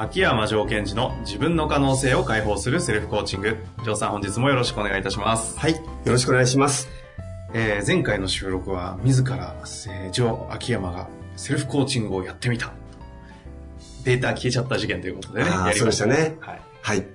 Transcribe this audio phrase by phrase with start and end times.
[0.00, 3.56] 秋山条件時の自分の可能性を解放するセルフコーチング。
[3.82, 5.58] ジョーさん本日もよろしくお願いいたします。
[5.58, 5.72] はい。
[5.72, 6.88] よろしくお願いします。
[7.52, 12.72] えー、前回の収録は自ら、えー、ジョー秋山がセルフコーチングをやってみた。
[14.04, 15.50] データ消えちゃった事件ということでね。
[15.50, 16.36] やりましたね。
[16.38, 16.60] はい。
[16.80, 17.06] はい。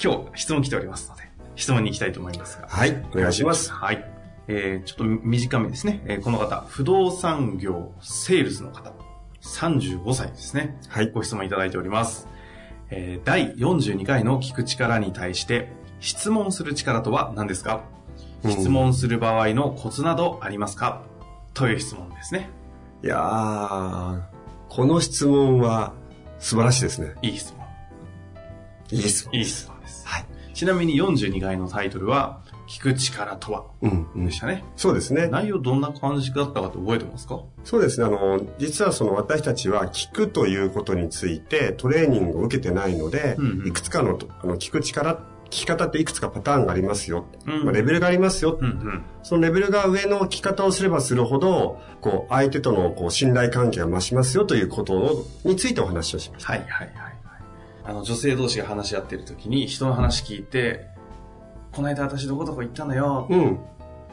[0.00, 1.22] 今日質問来ておりますので、
[1.56, 2.68] 質問に行きたいと思いますが。
[2.68, 3.04] はい。
[3.12, 3.72] お願いします。
[3.72, 4.08] はい。
[4.46, 6.02] えー、ちょっと短めですね。
[6.06, 8.92] えー、この方、不動産業セールスの方。
[9.42, 10.78] 35歳ですね。
[10.88, 11.10] はい。
[11.10, 12.28] ご質問いただいております。
[12.90, 17.84] えー、第42回の聞く力に対して、質問する力とは何ですか、
[18.44, 21.02] うん、質問する場合のコツなどありますか？
[21.54, 22.50] という質問ですね。
[23.02, 24.20] いやー、
[24.68, 25.92] この質問は
[26.38, 27.14] 素晴らしいですね。
[27.22, 27.66] いい質問。
[28.90, 29.34] いい質問。
[29.34, 30.06] いい質問です。
[30.06, 30.24] はい。
[30.54, 34.62] ちなみに42回のタイトルは、聞く力とは、うん、でしたね。
[34.76, 35.26] そうですね。
[35.26, 37.40] 内容どんな感じだったかって覚えてますか？
[37.64, 38.06] そうですね。
[38.06, 45.14] あの、実はその私たちは聞くということについてトレーニングを受けてないので、うんうん、いくつかのあの聞く力、
[45.46, 47.24] 聞き方っていくつかパターンがありますよ。
[47.46, 49.04] うん、まあ、レベルがありますよ、うんうん。
[49.22, 56.52] そのレベルが上の聞き方をすればするほど、こう、相手とのこう信頼関係が増しますよということについてお話をしました。
[56.52, 57.14] はいはいはい、はい。
[57.84, 60.86] あの、女性同士が話し合ってる時に人の話聞いて、
[61.72, 63.26] この間私どこどこ行ったのよ。
[63.30, 63.58] うん。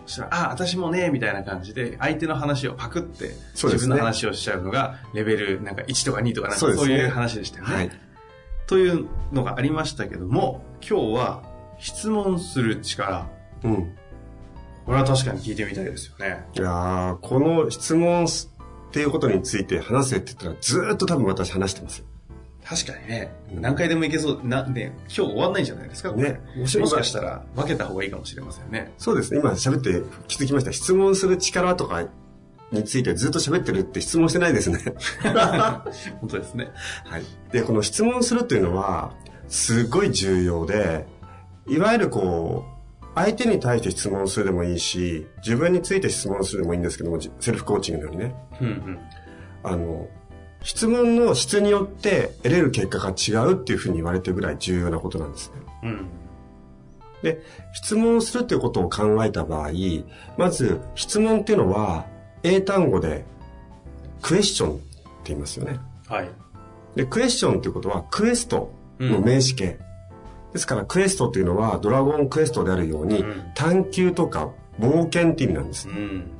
[0.05, 7.75] そしたら、あ、私もね、みたいな感じで、相手の話をパクって、自分の話をしちゃうのが、レベルなんか1とか2とかなんかそういう話でしたよね。
[7.75, 7.91] はい。
[8.67, 11.43] というのがありましたけども、今日は
[11.79, 13.27] 質問する力。
[13.63, 13.95] うん。
[14.85, 16.45] これは確かに聞いてみたいですよね。
[16.53, 22.03] いやこの質問っていうことについて話せって言ったら、ずっと多分私話してます。
[22.67, 26.11] 確かにね、何回でもいけそう、な、ね、今日終わんないんじゃないですか？
[26.13, 26.41] ね。
[26.57, 28.91] もしかしたら分けた方がいいかもしれませんね。
[28.97, 29.39] そうですね。
[29.39, 30.73] 今喋って気づきました。
[30.73, 32.07] 質問する力とか
[32.71, 34.79] についてずっと喋ってるって質問してないですね。
[36.21, 36.69] 本当ですね。
[37.05, 37.23] はい。
[37.51, 39.13] で、この質問するっていうのは、
[39.47, 41.05] すごい重要で、
[41.67, 42.65] いわゆるこ
[43.03, 48.35] う、相手に対して質問するでもいいし、自分について質問するでもいいんですけども、セルフコーチングのようにね。
[48.59, 48.99] うんうん、
[49.63, 50.07] あの、
[50.65, 55.61] 質問の質によって得れる結果が違うっていうふうに言われてるぐらい重要なことなんですね。
[55.83, 56.07] うん。
[57.21, 59.69] で、質問するっていうことを考えた場合、
[60.37, 62.07] まず質問っていうのは
[62.41, 63.25] 英単語で
[64.23, 64.83] クエスチョンって
[65.25, 65.79] 言いますよね。
[66.07, 66.29] はい。
[66.95, 69.65] で、クエスチョンっていうことはクエストの名詞形。
[69.65, 74.49] うん、ですからクエストっていうのはドラゴンクエストであるように、うん、探求とか
[74.79, 75.87] 冒険って意味なんです。
[75.87, 76.31] うん、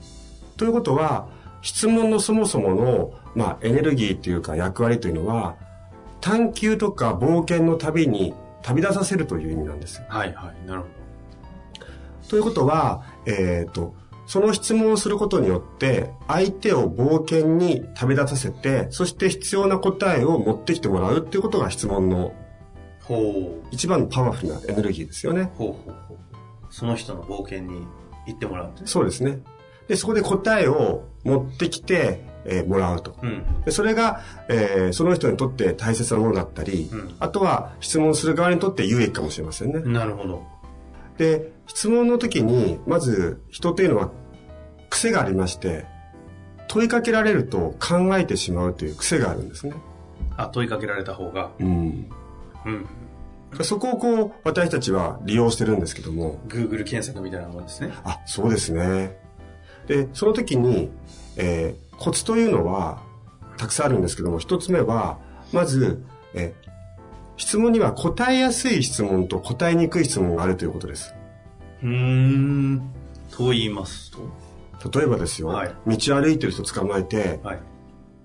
[0.57, 1.27] ということは、
[1.65, 5.57] 質問のそもそものまあ、エネルギーというか役割というのは、
[6.21, 10.05] 探求とか冒険の旅に旅立たせるという意味なんですよ。
[10.07, 12.29] はいはい、なるほど。
[12.29, 13.95] ということは、えっ、ー、と、
[14.27, 22.33] その質問をすることによって、相手を冒険に旅立たせて、そして必要な答えを持ってきてもらうっていうことが質問の、
[23.01, 23.67] ほう。
[23.71, 25.51] 一番のパワフルなエネルギーですよね。
[25.57, 26.17] ほうほうほう。
[26.69, 27.85] その人の冒険に
[28.27, 29.39] 行ってもらうそうですね。
[29.87, 33.17] で、そこで答えを持ってきて、えー、もらうと。
[33.21, 39.79] うん、でそれが、えー、その人にとって大切なものだったり、うん、あとは質問する側にとって有益かもしれませんね。
[39.79, 40.43] なるほど。
[41.17, 44.11] で、質問の時に、まず人というのは
[44.89, 45.85] 癖がありまして、
[46.67, 49.73] 問いかけられると考えてしまうという癖があるんですね。
[50.37, 51.51] あ、問いかけられた方が。
[51.59, 52.09] うん。
[52.65, 52.87] うん。
[53.63, 56.39] そこをこう、私たちは利用してるんですけども。
[56.47, 57.91] Google 検索みたいなもんですね。
[58.03, 59.17] あ、そうですね。
[59.87, 60.89] で、その時に、
[61.37, 63.01] えー、コツというのは、
[63.57, 65.17] たくさんあるんですけども、一つ目は、
[65.53, 66.03] まず、
[66.33, 66.53] え、
[67.37, 71.13] 質問には答えやすい質問と答えにくい質問があるということです。
[71.83, 72.81] うん。
[73.31, 74.11] と言います
[74.81, 74.99] と？
[74.99, 77.59] 例えばですよ、はい、道歩いてる人捕まえて、はい、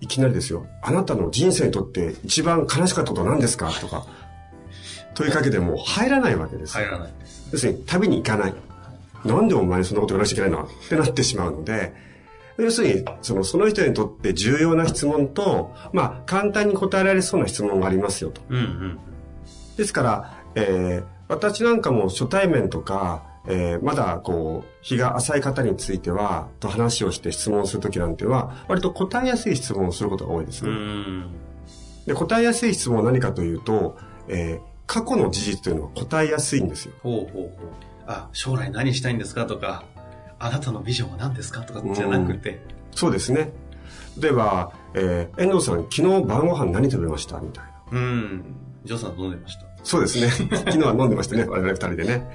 [0.02, 3.70] いきなりですよ、あなたの人生にとって一番悲しかったことは何ですか？
[3.80, 4.06] とか、
[5.14, 6.74] 問いかけても入らないわけです。
[6.74, 7.48] 入らないです。
[7.52, 8.54] 要するに旅に行かない。
[9.24, 10.64] なんでお前そんなこと言わなきゃいけないの？
[10.64, 11.92] ってなってしまうので、
[12.58, 18.42] 要するに、その、その人にとって重要な質問と、まあ、簡単に答えられそうな質問がありますよと。
[18.50, 18.98] うんうん、
[19.78, 30.70] ですから、えー、私なんかも初対面とか、えー、まだこう、日が浅い方については、と話をして質問するときなんては、割と答えやすい質問をすることが多いですね。
[32.06, 33.96] で、答えやすい質問は何かというと、
[34.28, 36.94] えー、過去の事実というのは答えやすいんですよ。
[37.02, 37.50] ほうほうほう。
[38.06, 39.84] あ、将来何したいんですかとか、
[40.38, 42.60] あなたのビジョンは何ですかとかじゃなくて。
[42.92, 43.52] そうですね。
[44.18, 47.98] では、えー、遠藤さん、昨日晩ご飯何食べましたみたいな。
[47.98, 48.44] うん。
[48.84, 49.66] ジョーさん飲んでました。
[49.82, 50.28] そうですね。
[50.56, 51.44] 昨日は飲んでましたね。
[51.44, 52.26] 我々二人でね。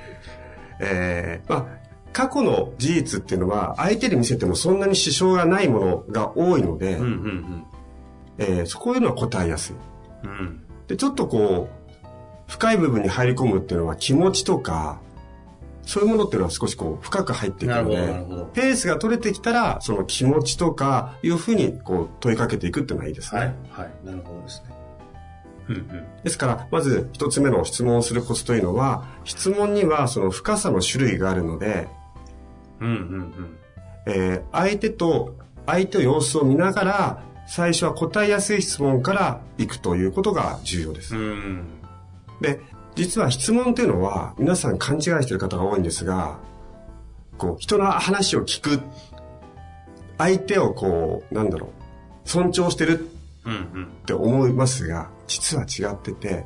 [0.79, 1.65] えー、まあ、
[2.13, 7.65] 過去の事実っていうのは、相手に見せてもそんなに支障がないものが多いので、うんうんうん
[8.37, 9.75] えー、そこいうのは答えやすい。
[10.23, 14.99] うん、で、ちょっとこう、深い部分に入り込むっていうのは気持ちとか、
[15.85, 23.39] そういうものっていうのは少しこう深く入っていくので、ペースが取れてきたら、その気持ちとかいうふうにこう問いかけていくっていうのがいいですね。
[23.41, 23.55] はい。
[23.69, 23.91] はい。
[24.03, 24.75] なるほどですね。
[25.67, 31.87] うんうん、ですから、まず一つ目の質問をするコツというのは、質問にはその深さの種類があるので、
[32.79, 33.57] うんうんうん
[34.05, 35.35] えー、相手と、
[35.65, 41.15] 相手の様子を見ながら、最初は答えやすい質問からいくということが重要です。
[41.15, 41.63] うん、
[42.41, 42.59] で、
[42.95, 46.39] 実は質問っていうのは皆さん勘違いしてる方が多いんですが、
[47.37, 48.81] こう、人の話を聞く、
[50.17, 51.69] 相手をこう、なんだろう、
[52.29, 53.09] 尊重してる
[53.45, 56.45] って思いますが、実は違ってて、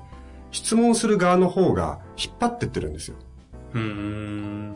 [0.51, 3.17] 質問する側の方が引っ張ってってるんですよ。
[3.75, 4.75] うん。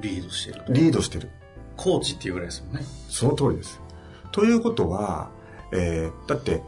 [0.00, 0.64] リードしてる。
[0.68, 1.30] リードしてる。
[1.76, 2.82] コーチっていうぐらいですもんね。
[3.08, 3.80] その通りです。
[4.30, 5.30] ということは、
[5.72, 6.62] えー、だって、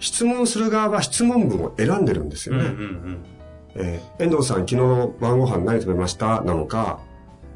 [0.00, 2.64] 質問する側は質問文を選んでるんですよね。
[2.64, 3.24] うんうんうん
[3.74, 6.40] えー、遠藤さん、昨日の晩ご飯何食べました？
[6.42, 7.00] なのか、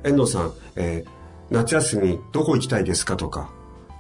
[0.04, 3.50] 遠藤さん、えー、夏休みどこ行きたいですかとか、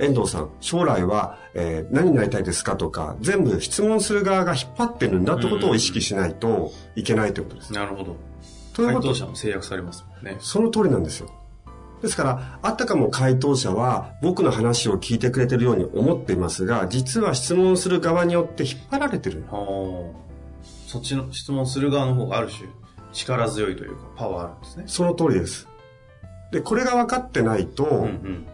[0.00, 7.72] 遠藤さん、将来は、えー、何になりたいですかとか、全部質問する側が引っ張ってるんだってことを意識しないといけないということです。
[7.72, 8.16] なるほど。
[8.72, 10.36] ということ回答者も制約されますもんね。
[10.40, 11.30] その通りなんですよ。
[12.02, 19.44] ですから、あったかも回答者は僕の話を聞いてくれてるように思っていますが、実は質問する側によって引っ張られてる。
[20.94, 22.68] そっちの質問する側の方がある種
[23.12, 24.84] 力強いというかパワーあるんですね。
[24.86, 25.66] その通りです。
[26.52, 28.08] で、これが分かってないと、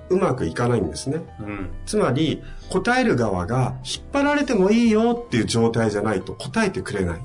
[0.09, 1.21] うまくいかないんですね。
[1.39, 7.21] うん、つまり、答える側が引っ張られてもいいよっていう状態じゃないと答えてくれない。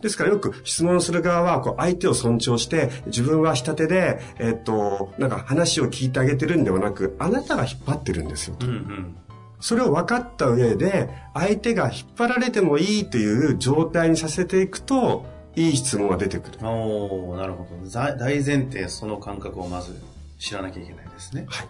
[0.00, 8.66] ですからよく質問する側はこう相手を尊重して自分は下手で、えっと、なんか話を聞いてあげてるんではなく、あなたが引っ張ってるんですよと。
[8.66, 9.16] うんうん
[9.60, 15.26] それを分かった上で、相手が引っ張られてもいいという状態にさせていくと、
[15.56, 16.58] いい質問が出てくる。
[16.66, 17.90] おなるほど。
[17.90, 20.00] 大前提、その感覚をまず
[20.38, 21.46] 知らなきゃいけないですね。
[21.48, 21.68] はい。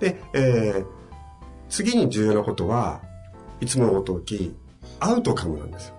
[0.00, 0.86] で、えー、
[1.70, 3.00] 次に重要なことは、
[3.60, 4.54] いつものごとき、
[4.98, 5.94] アウトカムなんですよ。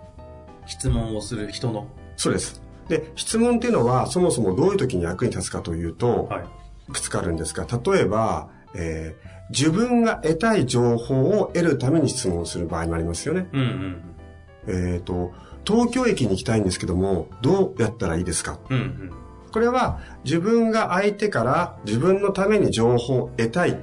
[0.67, 1.88] 質問をする人の。
[2.17, 2.61] そうです。
[2.88, 6.43] で、質問っていうのは、そもそもどういう時に役に立つかというと、はい、
[6.89, 13.48] いくつかあるんですが、例えば、えー、自分が得たい情報を得るために質問する場合もありますよね。
[13.53, 14.01] うんうん、
[14.68, 15.33] えっ、ー、と、
[15.65, 19.12] 東京駅に行きたいんですけども、どうやったらいいですか、うんうん、
[19.51, 23.77] これは自分が相手から自分のために情報を得たいっ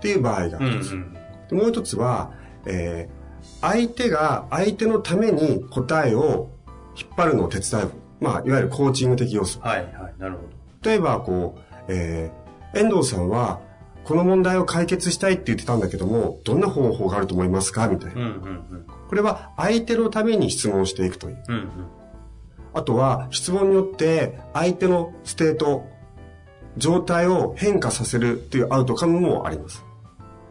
[0.00, 0.92] ていう場合が一つ。
[0.92, 1.16] うん
[1.50, 2.32] うん、もう一つは、
[2.64, 6.50] えー、相手が相手のために答えを
[6.96, 7.90] 引っ張るのを手伝う。
[8.18, 9.60] まあ、いわゆるコーチング的要素。
[9.60, 10.38] はい、はい、なるほ
[10.82, 10.90] ど。
[10.90, 13.60] 例えば、こう、えー、遠藤さんは
[14.06, 17.88] この問題を解決したいって言ってたんだけども、どんな方法があると思いますか？
[17.88, 18.30] みたいな、うんうんう
[18.76, 18.86] ん。
[19.08, 21.42] これは相手のために質問していくという。
[21.48, 21.68] うんうん、
[22.72, 25.84] あとは、質問によって相手の state、
[26.76, 29.84] 状態を変化させるというアウトカムもあります。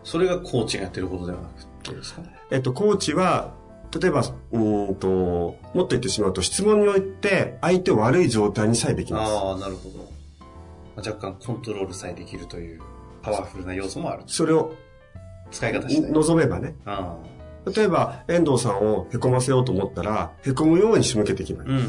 [0.04, 2.24] それがコーチがやってることではなくてですか？
[2.52, 3.54] えっと、コーチは、
[3.98, 4.22] 例えば、
[4.52, 4.60] う
[4.92, 9.32] んと、もっと言ってしまうと、質問によって相手を悪い状態にさえできます。
[9.34, 10.12] ああ、なるほど。
[10.98, 12.82] 若干コントロールさえできるという。
[13.26, 14.24] パワフルな要素もある。
[14.28, 14.74] それを、
[15.52, 16.12] 使い方して。
[16.12, 16.76] 望めばね。
[17.76, 21.70] 例えば、遠藤さんをへこませようと思ったら、へこむように仕向けていけばいい。
[21.70, 21.84] うんうん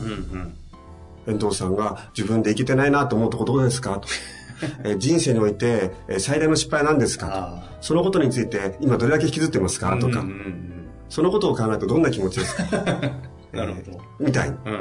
[1.27, 4.09] うん、遠藤さんが自分で生きてないなと思ったことどうですかと。
[4.85, 7.77] え人生において、え最大の失敗は何ですかと。
[7.83, 12.65] そのことについて今どれだけ引きずってますかとか、うんうんうん、そのことを考えるとどんな気持ちですか
[13.53, 14.01] なるほど。
[14.19, 14.57] みたいに。
[14.65, 14.81] うんうん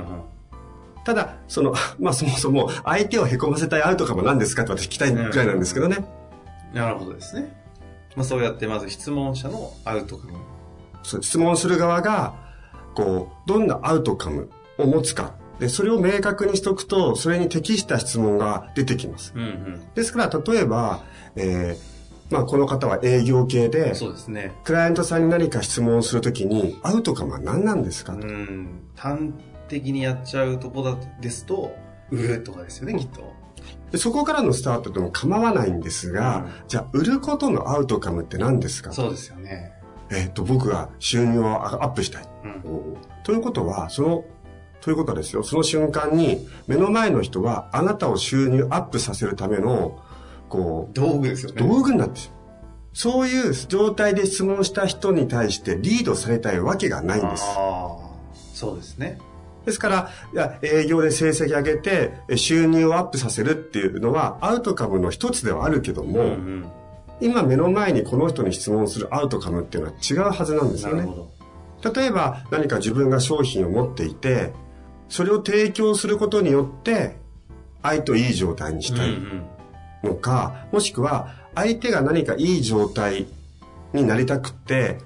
[1.06, 1.72] ただ、その、
[2.02, 6.04] まあそもそも相手をへこませたいアウトカムは何ですかと私聞きたいくらいなんですけどね。
[6.76, 7.56] なるほどですね。
[8.16, 10.34] まあ、そうやってまず質問者のアウトカム。
[11.04, 12.36] そう、質問する側が、
[12.94, 15.36] こう、どんなアウトカムを持つか。
[15.60, 19.34] で、それを明確にしとくと、それに適した質問が出てきます。
[19.36, 21.04] うんうん、ですから、例えば、
[21.36, 24.54] えー、まあ、この方は営業系で、そうですね。
[24.64, 28.14] クライアントさんに何か質問をするときに、アウトカムは何なんですか？
[28.16, 28.28] と。
[28.28, 28.82] うん。
[28.96, 29.34] 単
[29.70, 31.74] 的にやっちゃうとこだですと、
[32.12, 33.34] 売るとかですよね、きっと。
[33.92, 38.92] でそこからのスタートでも構わないんですが、うん、じゃあ、売ることのアウトカムって何ですか？
[38.92, 39.74] そうですよね。
[40.12, 42.28] えっ、と、僕が収入をアップしたい。
[42.44, 44.26] うん、ということは、その、
[44.82, 50.00] ということはですよ、その瞬間に、目の前の人は、あなたを収入アップさせるための、
[50.50, 51.62] こう、道具ですよね。
[51.62, 52.36] 道具になってしまう。
[52.94, 57.44] そういう状態で質問した人に対してリードされたいわけがないんです。
[57.44, 57.98] ああ、
[58.54, 59.18] そうですね。
[59.66, 66.66] ですから、いや営業で成績上げて収入をアップさせるっていうのはアウトカムの一つではあるけども、うんうん、
[67.20, 71.08] 今目の前にこの人に質問するアウトカムっていうのは違うはずなんですよね。
[71.96, 74.54] 例えば何か自分が商品を持っていて、
[75.10, 77.18] それを提供することによって
[77.82, 79.18] 愛といい状態にしたい
[80.04, 83.28] のか、うんうん、もしくは相手が何かいい状態
[83.94, 84.98] になりたくって、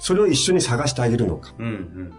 [0.00, 1.52] それを一緒に探してあげるのか。
[1.58, 2.12] うんうん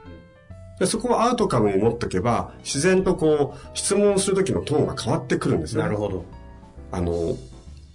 [0.80, 5.84] でそこをアウトカムに持っておけば、自然とこう、質問する時のトーンが変わってくるんですね。
[5.84, 6.26] なるほど。
[6.92, 7.36] あの、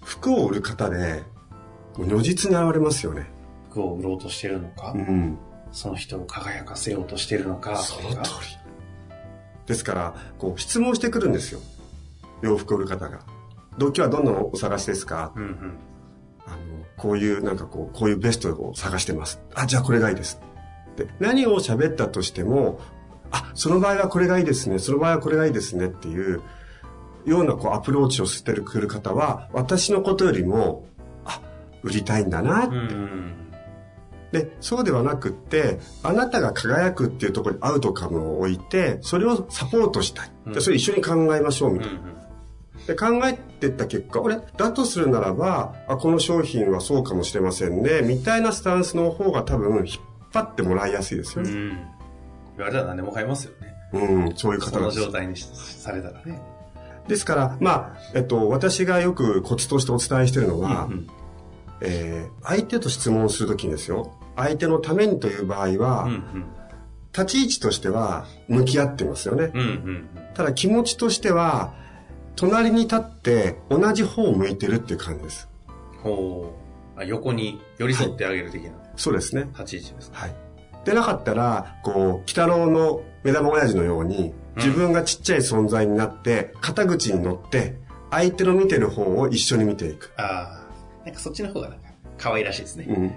[0.03, 1.23] 服を売る方で、
[1.97, 3.27] 如実に現れますよね。
[3.71, 5.39] 服を売ろうとしてるのか、うん、
[5.73, 7.77] その人を輝かせようとしてるのか。
[7.79, 8.65] その通り。
[9.67, 11.61] ですから、こう、質問してくるんですよ。
[12.43, 13.21] 洋服を売る方が。
[13.79, 15.79] 動機はどんなのお探しですか、うんうん、
[16.47, 16.57] あの、
[16.99, 19.41] こういう、なんかこう、こういうベストを探してます。
[19.55, 20.39] あ、じゃあこれがいいです。
[20.97, 22.81] で、何を喋ったとしても、
[23.31, 25.87] あ、その場合はこれがいいですね、その場合はこれがいいですね。
[25.87, 26.43] っていう
[27.25, 30.87] ようなこうアプローチをしてくる方は、私のことよりも、
[31.25, 31.41] あ、
[31.83, 32.67] 売りたいんだな。
[32.67, 32.95] って。
[34.35, 40.33] で、そうではなくって、あなたが輝くっていうところにアウトカムを置いて、それをサポートしたい。
[40.47, 42.01] でそれ一緒に考えましょうみたいな。
[42.87, 51.51] で考えてった結果、俺、だとするならば、あ、この商品はそうかもしれませんね、みたいなスタンスの方が多分引っ張ってもらいやすいですよね。
[51.51, 51.69] うん。
[51.69, 51.79] 言
[52.59, 53.75] われたら何でも買いますよね。
[53.93, 56.41] うん、そういう方その状態にされたらね。
[57.09, 61.07] ですから、まあ、えっと、私がよくコツとしてお伝えしてるのは、うんうん、
[61.83, 66.45] えー、相手と質問するときにですよ、相手のためにという場合は、うんうん、
[67.13, 69.51] 立ち位置としては向き合ってますよね。
[69.55, 71.75] うんうんうん、ただ気持ちとしては、
[72.37, 75.49] 隣に立って同じ方を向いてるっていう感じです。
[76.03, 76.57] ほ
[76.97, 77.01] う。
[77.01, 78.71] あ横に寄り添ってあげる的な。
[78.71, 79.49] はいそうですね。
[79.53, 80.35] 立ち位置です、はい。
[80.85, 87.77] でなかったら、こう、鬼太郎の目玉親父のように、自分がちっちゃい存在になって、肩口に乗って、
[88.11, 90.13] 相手の見てる方を一緒に見ていく。
[90.17, 91.05] ああ。
[91.05, 92.87] なんかそっちの方がなんか、可愛らしいですね。
[92.89, 93.13] うん。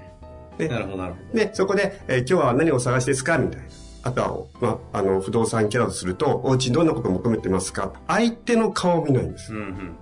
[0.57, 1.37] で、なるほど、なるほど。
[1.37, 3.67] で、そこで、えー、今日は何を探しですかみたいな。
[4.03, 7.93] あとは、まあ、あの、不動産キャラとすると、お家にどんなことを求めてますか？
[8.07, 9.53] 相手の顔を見ないんです。
[9.53, 9.95] うん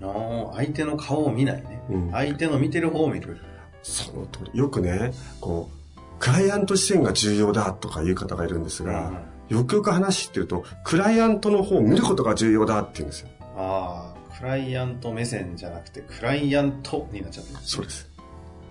[0.00, 0.48] うん。
[0.50, 1.82] あ相手の顔を見ないね。
[1.90, 3.36] うん、相手の見てる方を見る。
[3.82, 4.58] その通り。
[4.58, 9.08] よくね、こう、クライアント視線が重要だとかいう方がいるんですが、
[9.50, 13.28] うん、よくよく話してると、クライアントの方を見ることが重要だって言うんですよ。
[13.56, 18.08] ああ、クライアント目線じゃなくて、クライアントになっちゃってる、そうです。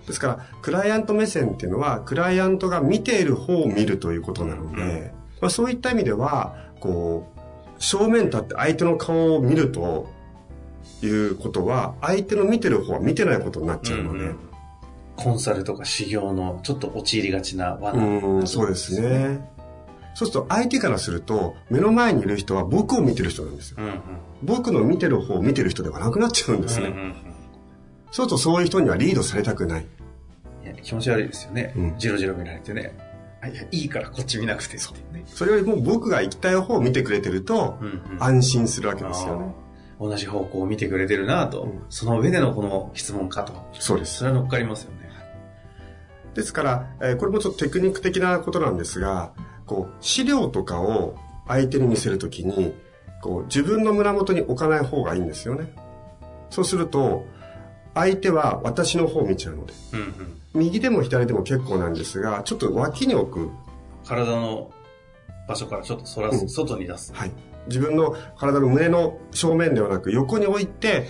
[0.06, 5.02] ですから、クライアント目線っていうのは、クライアントが見ている方を見るということなので、うん、
[5.40, 10.08] まあ、そういった意味では、こう、正面立って相手の顔を見ると
[11.02, 14.47] いうことは、相手の見てる方は見てないことになっちゃうので、うんうん
[15.18, 19.40] コンサルとか修行のちょっと陥りがちな罠、うん、そうですね。
[20.14, 23.76] そうすると相手からすると目の前にいる人は僕を見てる人なんですよ。
[23.78, 24.02] うんうん、
[24.44, 26.86] 僕の見てる方を見てる人ではなくなっちゃうんですね。
[26.86, 27.18] うんうんうん、そ
[28.10, 29.86] うするとそういう人にはリードされたくない。
[30.64, 31.72] いや気持ち悪いですよね。
[31.76, 32.96] うん、じろじろ見られてね。
[33.44, 35.24] いや、いいからこっち見なくてってね。
[35.26, 37.78] それよりも僕が行きたい方を見てくれてると、
[38.18, 39.54] 安心するわけですよね。
[40.00, 43.52] 同じ方向を見てくれてるなと、うん、その上でのこの質問かと。
[43.74, 44.18] そうです。
[44.18, 45.07] それは乗っかりますよね。
[46.34, 49.32] ですから、えー、これもちょっとテクニック的なことなんですが、
[49.66, 51.16] こう、資料とかを
[51.46, 52.74] 相手に見せるときに、
[53.22, 55.72] こう、自分の胸元に置かない方がいいんですよね。
[56.50, 57.24] そうすると、
[57.94, 63.50] 相手は私の方を見ちゃうので、うんうん、右でも左でも結構なんですが、ちょっと脇に置く。
[64.06, 64.70] 体の
[65.48, 67.12] 場所からちょっと反らす、うん、外に出す。
[67.12, 67.32] はい。
[67.66, 71.06] 自分の体の胸の正面ではなく横に置いて、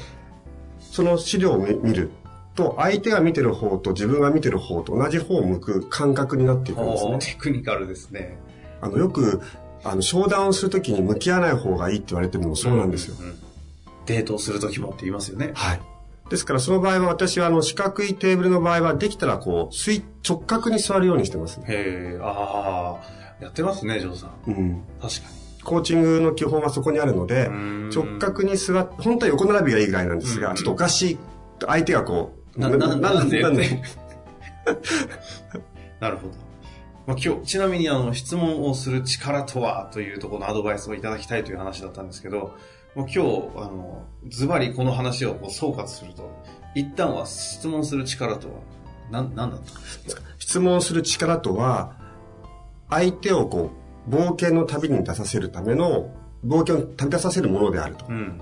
[0.81, 2.11] その資料を見る。
[2.59, 7.19] と相手が見てる方と自分が見てる方と同じ方を向く感覚になっていくんですね。
[7.21, 8.37] テクニカルですね。
[8.81, 9.41] あの、よく、
[9.85, 13.17] あの、商談をするときに向き合わない方がいいって言われてるのもそうなんですよ。
[13.21, 13.39] うんうん、
[14.07, 15.53] デートをするときもって言いますよね。
[15.55, 15.81] はい。
[16.31, 21.67] ですからその場合は私はあの四角いテーブルの場合はできたらこう、水、直角に座るようにしてます、ね。
[21.69, 22.99] へえ、あ
[23.41, 24.31] あ、やってますね、ジョーさん。
[24.49, 24.83] うん。
[25.01, 25.63] 確かに。
[25.63, 27.49] コーチングの基本はそこにあるので、
[27.95, 31.19] 直角に座って、本当は横並びがいいぐらいなんですが、ちょっとおかしい。
[31.67, 33.65] 相手がこう、な、な、なんでなんで？
[36.01, 36.35] なるほど。
[37.07, 42.55] まあ、今日、ちなみにあの、質問をする力とはというところのアドバイスをいただきたいという話だったんですけど、
[42.95, 43.21] もう今日、
[43.57, 46.31] あの、ズバリこの話をこう総括すると、
[46.75, 48.55] 一旦は質問する力とは、
[49.11, 50.23] な、なんだったんですか？
[50.39, 51.97] 質問する力とは、
[52.91, 53.71] 相手をこ
[54.07, 56.11] う、冒険の旅に出させるための、
[56.47, 58.07] 冒険を旅立たせるものであると。
[58.09, 58.41] うん。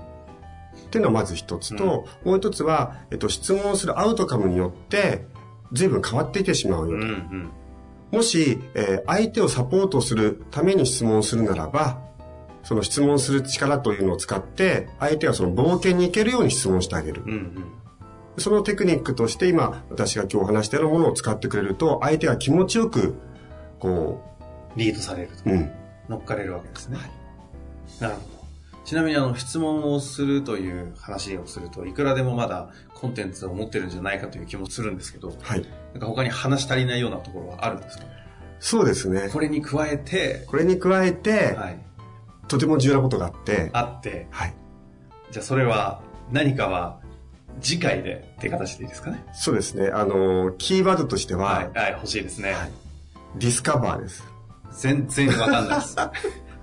[0.87, 5.25] っていうのはまず一つと、うん、もう一つは、えっと、質問するアウトカムによって、
[5.73, 7.05] 随分変わっていってしまうよと。
[7.05, 7.51] うんうん
[8.11, 12.01] もし、えー、相手をサポートするために質問するならば、
[12.63, 17.23] その質問する力というのを使って、相手がその冒険に行けるように質問してあげる。
[17.25, 17.65] うんうん、
[18.37, 23.15] そのテクニックとして今、私が今日話したようなものを使ってくれると、相手が気持ちよく、
[23.79, 24.21] こ
[24.75, 25.49] う、リードされると。
[25.49, 25.71] うん、
[26.07, 26.97] 乗っかれるわけですね。
[26.97, 27.11] はい、
[28.01, 28.36] なるほど。
[28.87, 38.05] ちなみにあの質問をするという話をするといくらでもまだコンテンツを持ってるんじゃないかという気もするんですけど、はい、なんか他に話し足りないようなところはあるんですか？
[38.61, 39.29] そうですね。
[39.33, 41.79] これに加えて、これに加えて、はい、
[42.47, 44.53] とても重要なことがあって、あって、はい。
[45.31, 46.01] じゃあそれは
[46.31, 47.01] 何かは
[47.59, 49.21] 次回でって形でいいですかね？
[49.33, 49.89] そうですね。
[49.89, 52.71] あの、キーワードとしては、はい、はい、欲しいですね、はい。
[53.35, 54.23] discover です。
[54.71, 55.97] 全然わかんないです。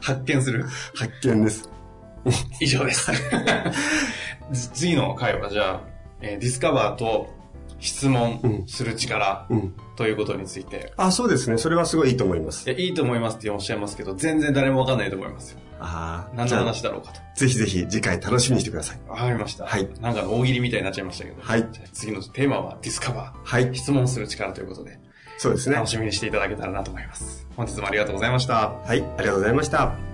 [0.00, 0.64] 発見する。
[0.94, 1.68] 発見です。
[2.60, 3.10] 以上です。
[4.72, 5.80] 次の回はじゃあ、
[6.20, 7.32] えー、 discover と
[7.80, 10.92] 質問する力、うん、ということについて。
[10.96, 11.58] あ、そうですね。
[11.58, 12.70] それはすごいいいと思います。
[12.70, 15.58] いいと思いますっておっしゃいますけど、全然誰もわかんないと思いますよ。
[15.80, 16.36] ああ。
[16.36, 17.20] 何の話だろうかと。
[17.36, 19.00] ぜひぜひ次回楽しみにしてください。
[19.06, 19.66] わかりました。
[19.66, 19.88] はい。
[20.00, 21.36] なんか大喜利みたいになっちゃいましたけど。
[21.42, 21.68] はい。
[21.92, 23.38] 次のテーマはディスカバー。
[23.44, 23.74] はい。
[23.74, 24.98] 質問する力ということで。
[25.36, 25.76] そうですね。
[25.76, 27.46] 楽しみにしていただけたらなと思います。
[27.56, 28.70] 本日もありがとうございました。
[28.70, 29.02] はい。
[29.02, 30.13] ありがとうございました。